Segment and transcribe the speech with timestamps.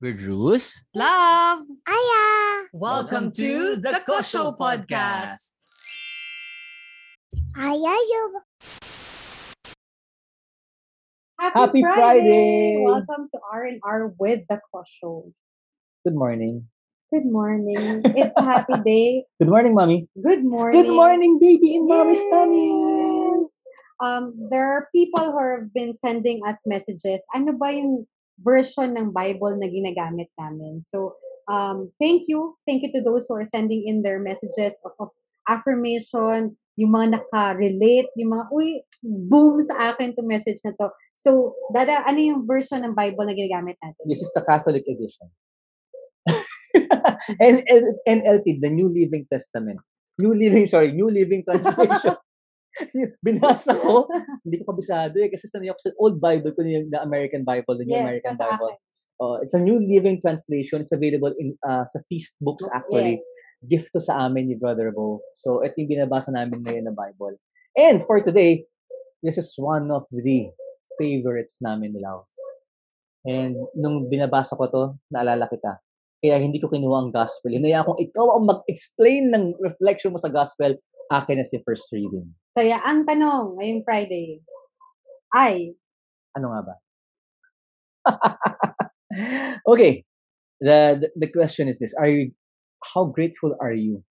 [0.00, 0.80] We're Drews.
[0.96, 1.60] Love!
[1.84, 2.24] Aya!
[2.72, 5.52] Welcome to the Kosho Podcast.
[7.52, 7.76] Aya,
[8.08, 8.40] you...
[11.36, 12.80] Happy Friday!
[12.80, 15.36] Welcome to R&R with the Kosho.
[16.08, 16.64] Good morning.
[17.12, 18.00] Good morning.
[18.16, 19.24] It's a happy day.
[19.38, 20.08] Good morning, mommy.
[20.16, 20.80] Good morning.
[20.80, 23.44] Good morning, baby in mommy's tummy.
[24.00, 27.20] Um, there are people who have been sending us messages.
[27.36, 28.08] Ano ba yung
[28.40, 30.82] version ng Bible na ginagamit namin?
[30.82, 31.16] So,
[31.46, 32.56] um, thank you.
[32.66, 35.08] Thank you to those who are sending in their messages of, of
[35.48, 40.88] affirmation, yung mga naka-relate, yung mga, uy, boom sa akin to message na to.
[41.12, 44.02] So, dada, ano yung version ng Bible na ginagamit natin?
[44.08, 45.28] This is the Catholic edition.
[47.42, 49.82] N- N- NLT, the New Living Testament.
[50.16, 52.16] New Living, sorry, New Living Translation.
[53.24, 54.08] Binasa ko,
[54.44, 57.76] hindi ko kabisado eh, kasi sanay ako sa old Bible ko, yung the American Bible,
[57.76, 58.72] the New Yes, American Bible.
[58.72, 58.88] akin.
[59.20, 60.80] Oh, it's a New Living Translation.
[60.80, 63.20] It's available in uh, sa Feast Books actually.
[63.20, 63.48] Yes.
[63.68, 65.20] gift to sa amin ni Brother Bo.
[65.36, 67.36] So, ito yung binabasa namin ngayon na Bible.
[67.76, 68.64] And for today,
[69.20, 70.48] this is one of the
[70.96, 72.24] favorites namin ni Love.
[73.28, 75.76] And nung binabasa ko to, naalala kita.
[76.20, 77.52] Kaya hindi ko kinuha ang gospel.
[77.52, 80.76] Hinaya akong ikaw ang mag-explain ng reflection mo sa gospel,
[81.12, 82.28] akin na si first reading.
[82.60, 84.44] Kaya ang tanong ngayong Friday
[85.32, 85.72] ay,
[86.36, 86.74] Ano nga ba?
[89.72, 90.04] okay.
[90.60, 91.96] The, the the question is this.
[91.96, 92.36] Are you
[92.92, 94.04] how grateful are you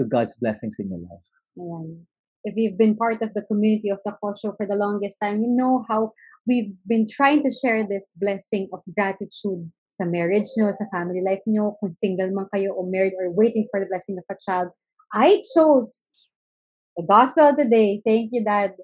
[0.00, 1.28] to God's blessings in your life?
[1.60, 2.08] ayan,
[2.40, 5.52] if you've been part of the community of the Kosho for the longest time, you
[5.52, 6.16] know how
[6.48, 11.44] we've been trying to share this blessing of gratitude sa marriage nyo, sa family life
[11.44, 14.72] nyo, kung single man kayo or married or waiting for the blessing of a child.
[15.12, 16.08] I chose
[16.96, 18.00] the gospel today.
[18.04, 18.74] Thank you, Dad.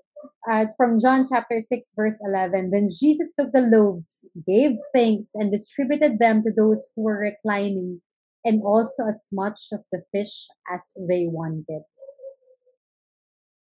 [0.47, 2.71] Uh, it's from John chapter 6, verse 11.
[2.71, 8.01] Then Jesus took the loaves, gave thanks, and distributed them to those who were reclining,
[8.45, 11.83] and also as much of the fish as they wanted.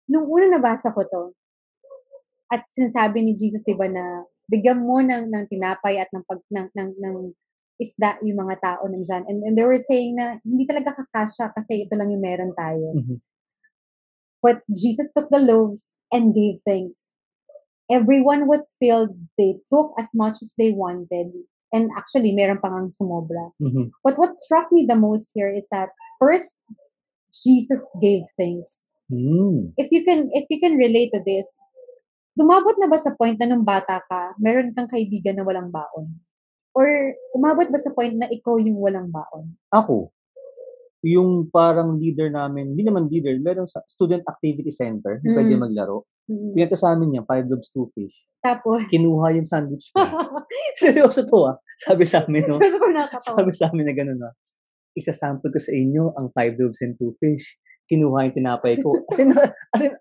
[0.09, 1.23] Nung una nabasa ko to,
[2.49, 6.42] at sinasabi ni Jesus, di ba, na bigyan mo ng, ng tinapay at ng, pag,
[6.49, 7.15] ng, ng, ng
[7.77, 9.23] isda yung mga tao nandyan.
[9.30, 12.98] And, and they were saying na hindi talaga kakasya kasi ito lang yung meron tayo.
[12.98, 13.28] Mhm.
[14.42, 17.14] But Jesus took the loaves and gave thanks.
[17.92, 19.17] Everyone was filled.
[19.38, 21.33] They took as much as they wanted.
[21.73, 23.54] And actually, meron pang ang sumobra.
[23.61, 23.94] Mhm.
[24.02, 26.66] But what struck me the most here is that first,
[27.30, 28.94] Jesus gave thanks.
[29.10, 29.73] Mm.
[29.77, 31.50] If you can, if you can relate to this,
[32.38, 36.21] dumabot na ba sa point na nung bata ka, meron kang kaibigan na walang baon?
[36.77, 36.86] Or
[37.33, 39.58] umabot ba sa point na ikaw yung walang baon?
[39.73, 40.14] Ako,
[41.05, 45.32] yung parang leader namin, hindi naman leader, meron sa student activity center, mm.
[45.32, 46.04] pwede maglaro.
[46.27, 46.52] Mm.
[46.54, 48.36] Pinito sa amin yan, five loaves, two fish.
[48.43, 50.04] Tapos, Kinuha yung sandwich ko.
[50.76, 51.55] Seryoso to ah.
[51.80, 52.59] Sabi sa amin, no?
[53.23, 54.36] Sabi sa amin na gano'n, no?
[54.93, 57.55] Isa-sample ko sa inyo ang five loaves and two fish.
[57.88, 58.99] Kinuha yung tinapay ko.
[59.08, 59.32] As in,
[59.73, 59.95] as in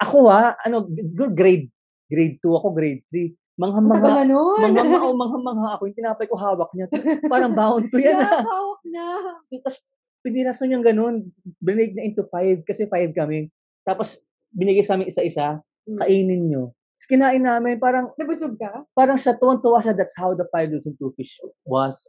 [0.00, 0.88] ako ah, ano,
[1.32, 1.68] grade,
[2.08, 3.32] grade 2 ako, grade 3.
[3.56, 4.60] Ang tagal Mangha-mangha, na nun.
[4.60, 5.82] mangha oh, mangha-mangha ako.
[5.88, 6.86] Yung tinapay ko, hawak niya.
[7.24, 8.44] Parang baon ko yan Yeah, ah.
[8.44, 9.04] hawak na.
[9.48, 9.80] Tapos,
[10.26, 11.30] piniraso niyang ganun.
[11.62, 13.46] Binigay na into five kasi five kami.
[13.86, 14.18] Tapos,
[14.50, 15.62] binigay sa amin isa-isa.
[15.86, 15.98] Mm.
[16.02, 16.64] Kainin nyo.
[16.74, 17.78] Tapos, kinain namin.
[17.78, 18.82] Parang, Nabusog ka?
[18.90, 19.94] parang siya, tuwang-tuwa siya.
[19.94, 22.02] That's how the five and two fish was.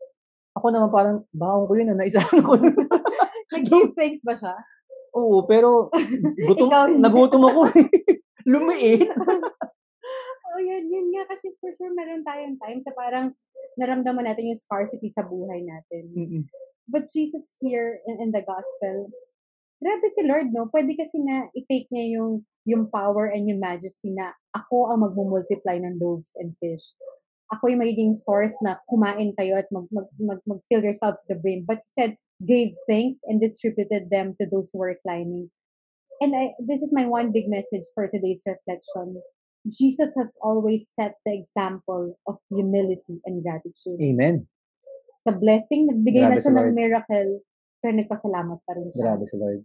[0.58, 1.94] Ako naman parang, baon ko yun.
[1.94, 2.58] ah, Naisahan ko.
[3.54, 4.58] Nag-give thanks ba siya?
[5.14, 5.94] Oo, pero
[6.50, 7.62] gutom, nagutom ako.
[8.50, 9.06] Lumiit.
[10.58, 13.30] Oh, yun, yun nga kasi for sure meron tayong times sa parang
[13.78, 16.10] naramdaman natin yung scarcity sa buhay natin.
[16.18, 16.44] Mm-mm.
[16.88, 19.12] But Jesus here in, in the gospel,
[19.84, 20.72] grabe si Lord, no?
[20.72, 25.84] Pwede kasi na i-take niya yung, yung power and yung majesty na ako ang magmumultiply
[25.84, 26.96] ng loaves and fish.
[27.52, 31.64] Ako yung magiging source na kumain kayo at mag, mag, mag, mag-fill yourselves the brim.
[31.64, 32.12] But he said,
[32.44, 35.50] gave thanks and distributed them to those who were reclining.
[36.20, 39.22] And I, this is my one big message for today's reflection.
[39.68, 44.48] Jesus has always set the example of humility and gratitude Amen.
[45.28, 47.32] Sa blessing, nagbigay Grabe na siya si ng miracle,
[47.84, 49.04] pero nagpasalamat pa rin siya.
[49.12, 49.62] Grabe si Lord.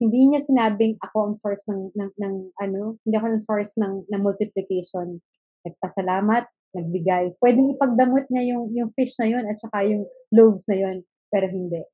[0.00, 2.34] Hindi niya sinabing ako ang source ng, ng, ng
[2.64, 5.20] ano, hindi ako ang source ng, ng multiplication.
[5.68, 6.44] Nagpasalamat,
[6.74, 7.36] nagbigay.
[7.38, 10.96] Pwedeng ipagdamot niya yung, yung fish na yun at saka yung loaves na yun,
[11.28, 11.84] pero hindi.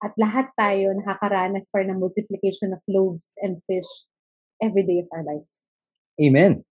[0.00, 4.08] At lahat tayo nakakaranas rin ng multiplication of loaves and fish
[4.64, 5.68] every day of our lives.
[6.16, 6.64] Amen.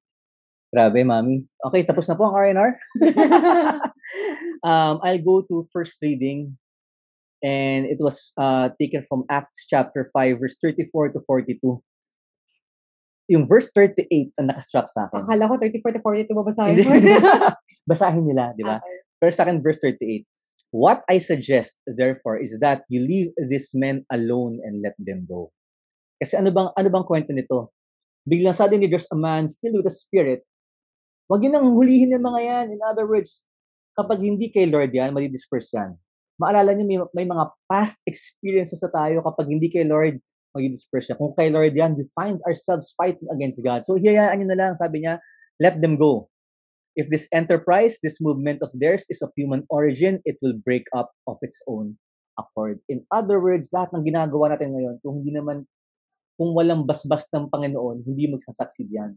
[0.69, 1.45] Grabe, mami.
[1.65, 2.71] Okay, tapos na po ang R&R.
[4.63, 6.57] um, I'll go to first reading.
[7.39, 11.79] And it was uh, taken from Acts chapter 5, verse 34 to 42.
[13.29, 15.23] Yung verse 38 ang nakastruck sa akin.
[15.23, 16.91] Akala ko 34 to 42 babasahin mo.
[17.89, 18.83] Basahin nila, di ba?
[18.83, 18.97] Okay.
[19.21, 20.27] Pero sa akin, verse 38,
[20.69, 25.49] What I suggest, therefore, is that you leave these men alone and let them go.
[26.21, 27.73] Kasi ano bang, ano bang kwento nito?
[28.29, 30.45] Biglang suddenly there's a man filled with the Spirit.
[31.25, 32.65] Huwag yun ang hulihin ng mga yan.
[32.77, 33.48] In other words,
[33.99, 35.99] kapag hindi kay Lord yan, madidisperse yan.
[36.39, 40.23] Maalala nyo, may, may mga past experiences na tayo kapag hindi kay Lord,
[40.55, 41.19] magdi-disperse siya.
[41.19, 43.83] Kung kay Lord yan, we find ourselves fighting against God.
[43.83, 45.21] So, hiyayaan nyo na lang, sabi niya,
[45.59, 46.31] let them go.
[46.97, 51.13] If this enterprise, this movement of theirs is of human origin, it will break up
[51.29, 51.99] of its own
[52.35, 52.81] accord.
[52.89, 55.67] In other words, lahat ng ginagawa natin ngayon, kung hindi naman,
[56.39, 59.11] kung walang basbas ng Panginoon, hindi magsasucceed yan.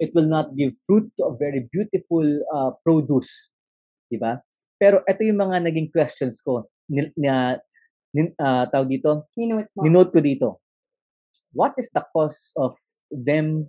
[0.00, 3.51] It will not give fruit to a very beautiful uh, produce.
[4.12, 4.44] Diba?
[4.76, 7.56] Pero ito yung mga naging questions ko ni, na,
[8.12, 9.80] ni, uh, tawag dito, Ninote mo.
[9.88, 10.48] ninote ko dito.
[11.56, 12.76] What is the cause of
[13.08, 13.68] them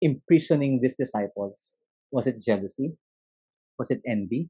[0.00, 1.80] imprisoning these disciples?
[2.12, 2.96] Was it jealousy?
[3.78, 4.48] Was it envy?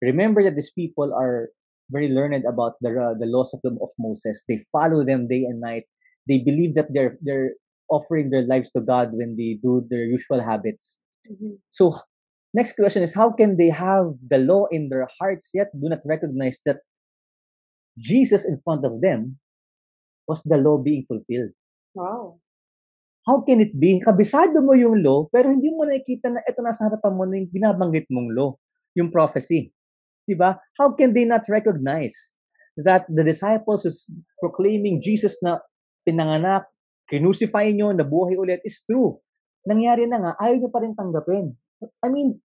[0.00, 1.48] Remember that these people are
[1.92, 4.44] very learned about the uh, the laws of the, of Moses.
[4.48, 5.84] They follow them day and night.
[6.28, 7.56] They believe that they're they're
[7.92, 10.96] offering their lives to God when they do their usual habits.
[11.28, 11.60] Mhm.
[11.68, 11.92] So,
[12.54, 16.00] next question is how can they have the law in their hearts yet do not
[16.06, 16.80] recognize that
[17.98, 19.38] Jesus in front of them
[20.26, 21.52] was the law being fulfilled?
[21.94, 22.38] Wow.
[23.26, 24.00] How can it be?
[24.04, 27.48] Kabisado mo yung law, pero hindi mo nakikita na ito nasa harapan mo na yung
[27.48, 28.52] binabanggit mong law,
[28.92, 29.72] yung prophecy.
[30.28, 30.60] Diba?
[30.76, 32.36] How can they not recognize
[32.76, 34.04] that the disciples is
[34.40, 35.62] proclaiming Jesus na
[36.04, 36.68] pinanganak,
[37.08, 39.16] kinusify nyo, nabuhay ulit, is true.
[39.64, 41.56] Nangyari na nga, ayaw nyo pa rin tanggapin.
[42.04, 42.40] I mean,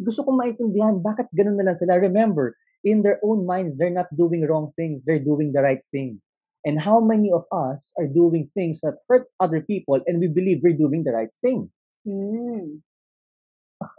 [0.00, 2.00] gusto kong maintindihan, bakit ganun na lang sila?
[2.00, 6.20] Remember, in their own minds, they're not doing wrong things, they're doing the right thing.
[6.64, 10.64] And how many of us are doing things that hurt other people and we believe
[10.64, 11.68] we're doing the right thing?
[12.08, 12.80] Mm.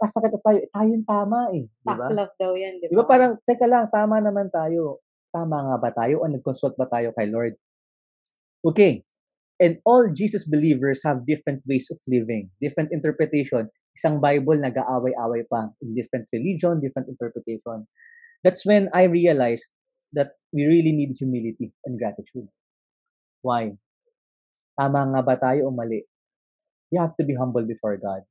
[0.02, 1.70] Kasakit na tayo, tayo yung tama eh.
[1.70, 2.10] Di ba?
[2.10, 4.98] Tough love daw yan, di ba parang, teka lang, tama naman tayo.
[5.30, 7.54] Tama nga ba tayo o nag-consult ba tayo kay Lord?
[8.66, 9.06] Okay.
[9.62, 13.70] And all Jesus believers have different ways of living, different interpretation.
[13.96, 17.88] Isang Bible nag-aaway-away pa in different religion, different interpretation.
[18.44, 19.72] That's when I realized
[20.12, 22.46] that we really need humility and gratitude.
[23.40, 23.72] Why?
[24.76, 26.04] Tama nga ba tayo o mali?
[26.92, 28.22] You have to be humble before God.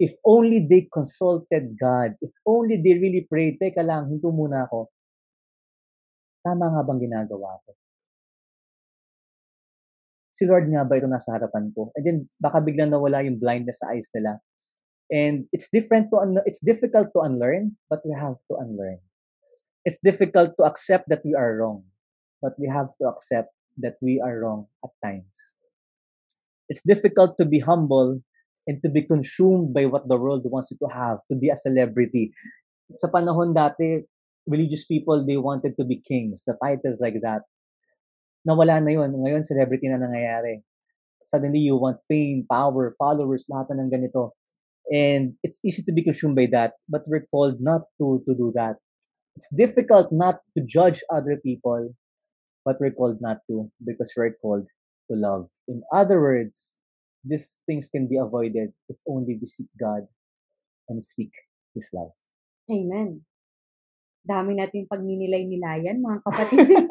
[0.00, 4.90] If only they consulted God, if only they really prayed, teka lang, hinto muna ako.
[6.42, 7.70] Tama nga bang ginagawa ko?
[10.32, 11.92] Si Lord nga ba ito nasa harapan ko?
[11.94, 14.42] And then, baka biglang nawala yung blindness sa eyes nila.
[15.12, 18.98] And it's different to, un- it's difficult to unlearn, but we have to unlearn.
[19.84, 21.84] It's difficult to accept that we are wrong,
[22.40, 25.56] but we have to accept that we are wrong at times.
[26.68, 28.22] It's difficult to be humble
[28.66, 31.56] and to be consumed by what the world wants you to have, to be a
[31.56, 32.32] celebrity.
[32.96, 34.08] Sa panahon dati,
[34.46, 37.42] religious people, they wanted to be kings, the titles like that.
[38.48, 39.12] Nawala na yun.
[39.12, 40.64] Ngayon, celebrity na nangyayari.
[41.28, 44.34] Suddenly, you want fame, power, followers, lahat na ng ganito.
[44.90, 48.52] And it's easy to be consumed by that, but we're called not to, to do
[48.54, 48.76] that.
[49.36, 51.94] It's difficult not to judge other people,
[52.64, 54.66] but we're called not to because we're called
[55.10, 55.48] to love.
[55.68, 56.80] In other words,
[57.24, 60.06] these things can be avoided if only we seek God
[60.88, 61.32] and seek
[61.74, 62.12] His love.
[62.70, 63.22] Amen.
[64.22, 66.86] Dami natin pagninilay-nilayan, mga kapatid.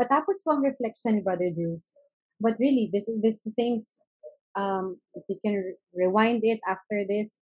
[0.00, 1.92] Matapos po ang reflection ni Brother Drews.
[2.40, 4.01] But really, this this things,
[4.56, 7.38] um, if we can rewind it after this,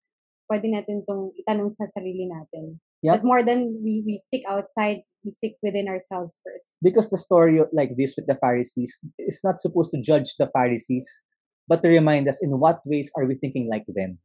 [0.49, 2.81] pwede natin itong itanong sa sarili natin.
[3.01, 3.21] Yep.
[3.21, 6.75] But more than we, we seek outside, we seek within ourselves first.
[6.81, 11.07] Because the story like this with the Pharisees is not supposed to judge the Pharisees,
[11.67, 14.19] but to remind us in what ways are we thinking like them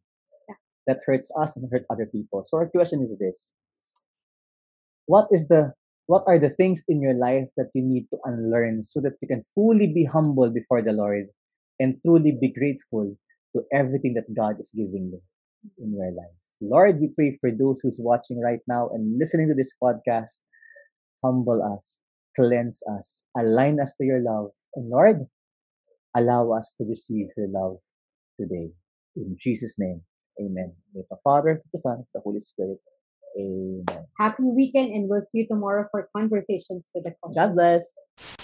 [0.49, 0.59] Yeah.
[0.89, 2.43] that hurts us and hurt other people.
[2.43, 3.55] So our question is this:
[5.07, 5.77] What is the
[6.07, 9.29] what are the things in your life that you need to unlearn so that you
[9.29, 11.33] can fully be humble before the Lord
[11.81, 13.17] and truly be grateful
[13.55, 15.21] to everything that God is giving you
[15.79, 16.45] in your life?
[16.61, 20.43] Lord, we pray for those who's watching right now and listening to this podcast.
[21.23, 22.01] Humble us,
[22.37, 24.51] cleanse us, align us to your love.
[24.75, 25.27] And Lord,
[26.15, 27.79] allow us to receive your love
[28.39, 28.71] today.
[29.17, 30.03] In Jesus' name,
[30.41, 30.75] amen.
[30.95, 32.79] May the Father, the Son, the Holy Spirit.
[33.39, 34.07] Amen.
[34.19, 37.35] Happy weekend and we'll see you tomorrow for conversations with the Kosho.
[37.35, 38.44] God bless.